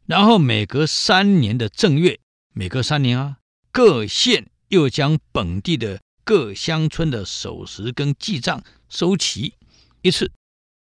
[0.05, 2.21] 然后每隔三年的正月，
[2.53, 3.39] 每隔三年啊，
[3.71, 9.55] 各县又将本地的各乡村的守时跟记账收齐。
[10.03, 10.31] 一次，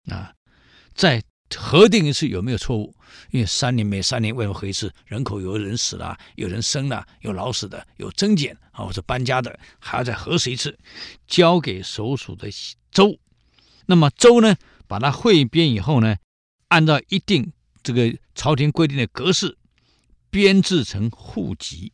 [0.09, 0.33] 啊，
[0.95, 1.23] 再
[1.55, 2.95] 核定一次有没有错误？
[3.29, 4.93] 因为三年每三年为什么核一次？
[5.05, 10.77] 人口有人死了，有人生了，有老死的，有增减啊，或者搬家的，还要再核实一次，
[11.27, 12.49] 交给所属的
[12.89, 13.19] 州。
[13.85, 14.55] 那么州呢，
[14.87, 16.15] 把它汇编以后呢，
[16.69, 17.51] 按照一定
[17.83, 19.57] 这个朝廷规定的格式
[20.29, 21.91] 编制成户籍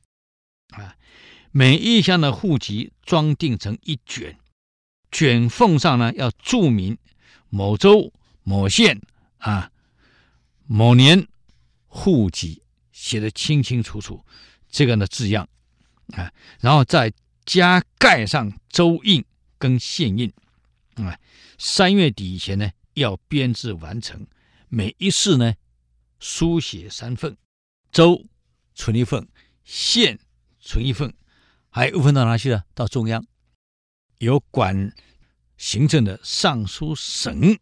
[0.70, 0.96] 啊，
[1.52, 4.38] 每一项的户籍装订成一卷，
[5.12, 6.98] 卷缝上呢要注明。
[7.50, 8.12] 某州
[8.44, 9.02] 某县
[9.38, 9.72] 啊，
[10.66, 11.28] 某年
[11.86, 12.62] 户籍
[12.92, 14.26] 写得清清楚楚，
[14.70, 15.48] 这个呢字样
[16.14, 17.14] 啊，然后再
[17.46, 19.24] 加盖上州印
[19.58, 20.32] 跟县印
[20.96, 21.18] 啊。
[21.58, 24.28] 三月底以前呢，要编制完成。
[24.68, 25.56] 每一市呢，
[26.20, 27.38] 书写三份，
[27.94, 28.26] 州
[28.76, 29.26] 存一份，
[29.64, 30.20] 县
[30.60, 31.14] 存一份，
[31.78, 32.66] 还又分到哪去了？
[32.74, 33.24] 到中央，
[34.18, 34.92] 有管。
[35.58, 37.60] 行政的尚书省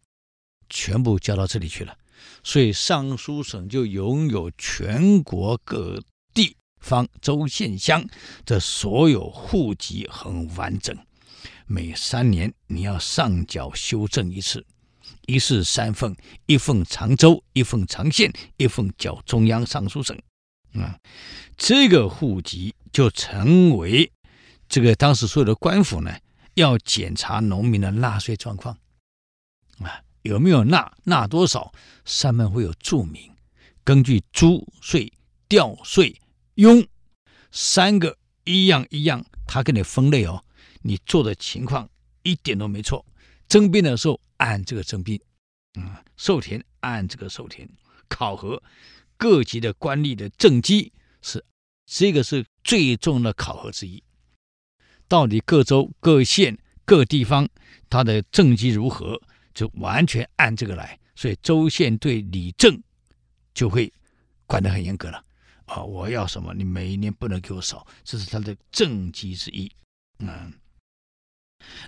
[0.70, 1.98] 全部交到这里去了，
[2.42, 6.02] 所以尚书省就拥有全国各
[6.32, 8.06] 地方州县乡
[8.46, 10.96] 的所有户籍，很完整。
[11.66, 14.64] 每三年你要上缴修正一次，
[15.26, 20.18] 一式三份，一份长州，一份长县，一份缴中央尚书省。
[20.74, 20.98] 啊，
[21.56, 24.10] 这个户籍就成为
[24.70, 26.18] 这个当时所有的官府呢。
[26.54, 28.74] 要检查农民的纳税状况，
[29.80, 31.70] 啊，有没有纳，纳多少，
[32.06, 33.30] 上面会有注明，
[33.84, 35.12] 根据租税、
[35.46, 36.18] 调税、
[36.54, 36.82] 佣
[37.52, 40.42] 三个一样一样，他给你分类哦。
[40.80, 41.86] 你做的情况
[42.22, 43.04] 一点都没错。
[43.46, 45.20] 征兵的时候按这个征兵，
[45.78, 47.68] 嗯，授田按这个授田，
[48.08, 48.62] 考核
[49.18, 50.90] 各级的官吏的政绩
[51.20, 51.44] 是
[51.84, 54.02] 这个是最重要的考核之一。
[55.06, 57.48] 到底各州、各县、各地方
[57.88, 59.20] 他的政绩如何，
[59.54, 60.98] 就完全按这个来。
[61.14, 62.82] 所以州县对里政
[63.54, 63.90] 就会
[64.46, 65.22] 管得很严格了
[65.66, 65.82] 啊！
[65.82, 69.70] 我要什么，你每一年不能给我少，这是他的政绩之一。
[70.18, 70.52] 嗯，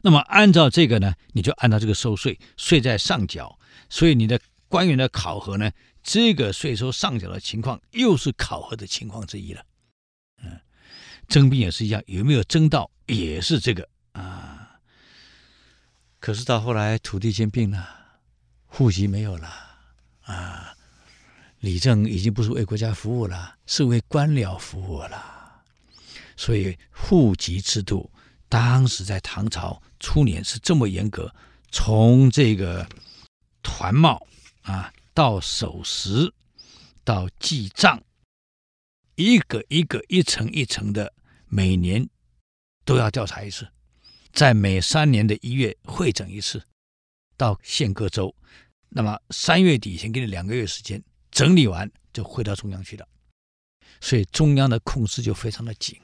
[0.02, 3.58] 那么按照这个呢，你就按照这个收税，税在上缴。
[3.90, 5.70] 所以你的官员的考核呢，
[6.02, 9.62] 这个税收上缴的情况又是考核的情况之一了。
[11.28, 14.80] 征兵也是一样，有没有征到也是这个啊。
[16.18, 17.96] 可是到后来土地兼并了。
[18.70, 19.50] 户籍没有了
[20.24, 20.74] 啊，
[21.60, 25.64] 里政已经不是为国家服务了，是为官僚服务了。
[26.36, 28.10] 所以户籍制度
[28.46, 31.34] 当时在唐朝初年是这么严格，
[31.72, 32.86] 从这个
[33.62, 34.24] 团帽
[34.60, 36.30] 啊到守时
[37.04, 38.00] 到记账，
[39.14, 41.10] 一个一个一层一层的，
[41.48, 42.08] 每年
[42.84, 43.68] 都要调查一次，
[44.32, 46.62] 在每三年的一月会诊一次。
[47.36, 48.34] 到县各州，
[48.88, 53.08] 那么三月底前给你两个月时间整理完，就回到中央去了。
[54.00, 55.96] 所以中央的控制就非常的紧。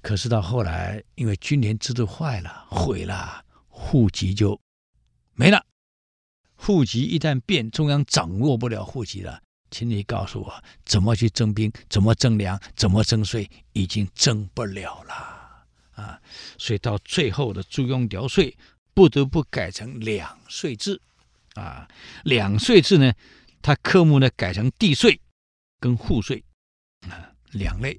[0.00, 4.60] 可是到后来，因为军联制度坏了、毁了，户籍就
[5.34, 5.66] 没了。
[6.54, 9.42] 户籍一旦变，中央掌握不了户籍了，
[9.72, 11.72] 请你告诉我，怎么去征兵？
[11.88, 12.60] 怎么征粮？
[12.76, 13.50] 怎么征税？
[13.72, 15.64] 已经征不了了
[15.94, 16.20] 啊！
[16.58, 18.56] 所以到最后的租庸调税。
[18.94, 21.00] 不得不改成两税制，
[21.54, 21.88] 啊，
[22.24, 23.10] 两税制呢，
[23.62, 25.18] 它科目呢改成地税
[25.80, 26.44] 跟户税，
[27.08, 27.98] 啊，两类。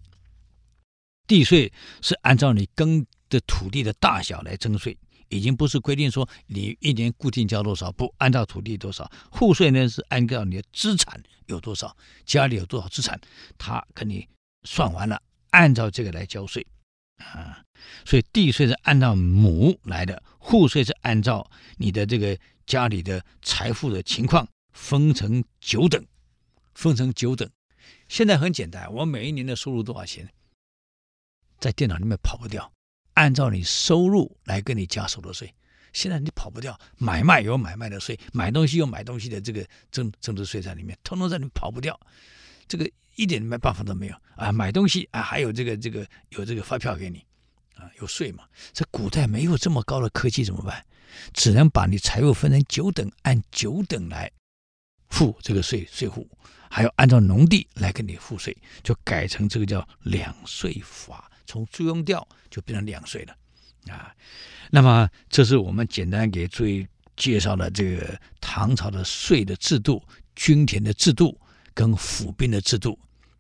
[1.26, 4.95] 地税是按照你耕的土地的大小来征税，
[5.30, 9.11] 已经不是规定说你一年固定交多少，不按照土地多少。
[9.32, 11.95] 户税呢是按照你的资产有多少，
[12.26, 13.19] 家里有多少资产，
[13.57, 14.28] 他给你
[14.63, 15.21] 算完了，
[15.51, 16.65] 按照这个来交税。
[17.17, 17.63] 啊，
[18.05, 26.03] 所以地税是按照亩来的，户税是按照你的这个家里的财富的情况分成九等，
[26.74, 27.49] 分成九等。
[28.09, 30.28] 现在很简单，我每一年的收入多少钱，
[31.59, 32.71] 在电脑里面跑不掉，
[33.14, 35.53] 按照你收入来跟你加所得税。
[35.93, 41.99] 现在你跑不掉，买卖有买卖的税，买东西有买东西的这个增增值税在里面，通通在里面跑不掉，
[42.68, 42.89] 这个。
[43.16, 44.51] 一点没办法都没有啊！
[44.51, 47.24] 买东西啊，还有这个这个有这个发票给你
[47.76, 48.43] 啊，有税嘛？
[48.74, 50.84] 这古代没有这么高的科技怎么办？
[51.32, 54.32] 只能把你财物分成九等，按九等来
[55.09, 56.28] 付这个税税户，
[56.72, 63.36] 还要按照农地来给你付税，就改成这个叫两税法，从租庸调就变成两税了
[63.94, 64.14] 啊。
[64.72, 70.04] 那么这是我们简单给注意介绍的这个唐朝的税的制度、
[70.36, 71.39] 均田的制度。
[71.76, 73.00] 跟府兵的制度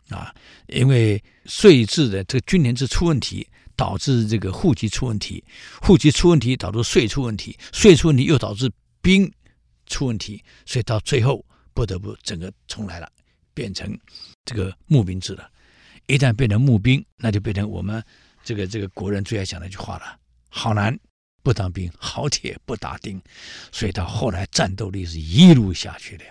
[0.09, 0.33] 啊，
[0.65, 5.43] 因为税制的这个均田制出问题，导致这个户籍出问题，
[5.83, 8.71] 户籍出问题导致税出问题，税出问题又导致
[9.03, 9.31] 兵
[9.85, 11.45] 出问题，所以到最后
[11.75, 13.07] 不得不整个重来了，
[13.53, 13.95] 变成
[14.45, 15.47] 这个募兵制了。
[16.07, 18.03] 一旦变成募兵，那就变成我们
[18.43, 20.97] 这个这个国人最爱讲的一句话了：好男
[21.41, 23.21] 不当兵，好铁不打钉。
[23.71, 26.23] 所以到后来战斗力是一路下去了。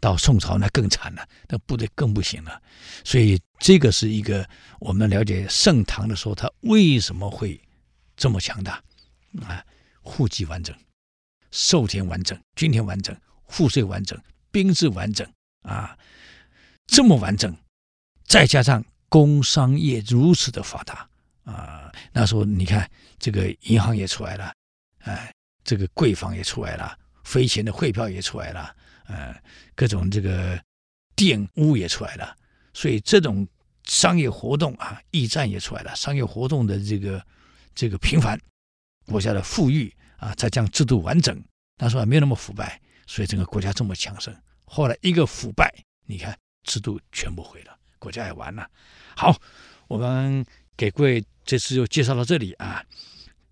[0.00, 2.60] 到宋朝那更惨了，那部队更不行了，
[3.04, 4.46] 所以这个是一个
[4.78, 7.58] 我们了解盛唐的时候，他为什么会
[8.14, 8.82] 这么强大
[9.40, 9.64] 啊？
[10.02, 10.76] 户籍完整，
[11.50, 13.18] 授田完整，均田完整，
[13.48, 14.20] 赋税完整，
[14.50, 15.26] 兵制完整
[15.62, 15.96] 啊，
[16.86, 17.56] 这么完整，
[18.26, 21.08] 再加上工商业如此的发达
[21.44, 24.52] 啊，那时候你看这个银行也出来了，
[25.00, 28.74] 哎，这个柜房也出来了，飞钱的汇票也出来了。
[29.06, 29.38] 呃，
[29.74, 30.58] 各种这个
[31.14, 32.34] 佃屋也出来了，
[32.72, 33.46] 所以这种
[33.84, 37.22] 商业活动啊，驿站也出来了，商业活动的这个
[37.74, 38.40] 这个频繁，
[39.04, 41.38] 国家的富裕啊，再将制度完整，
[41.76, 44.34] 那时候还没有那么腐败，所以整个国家这么强盛。
[44.64, 45.70] 后来一个腐败，
[46.06, 48.68] 你看制度全部毁了，国家也完了。
[49.16, 49.34] 好，
[49.88, 50.44] 我们
[50.76, 52.84] 给各位这次就介绍到这里啊，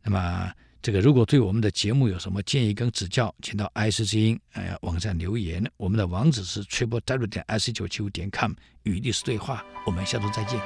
[0.04, 0.52] 那么。
[0.84, 5.64] 这个如果对我们的节目有什么建议跟指教，请到 IC 之音呃网站留言。
[5.76, 9.64] 我们的网址是 triple w 点 ic 九七五点 com，与历史对话。
[9.86, 10.60] 我们下周再见。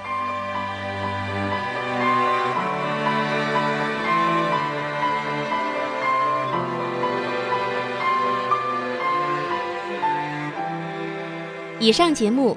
[11.78, 12.57] 以上节目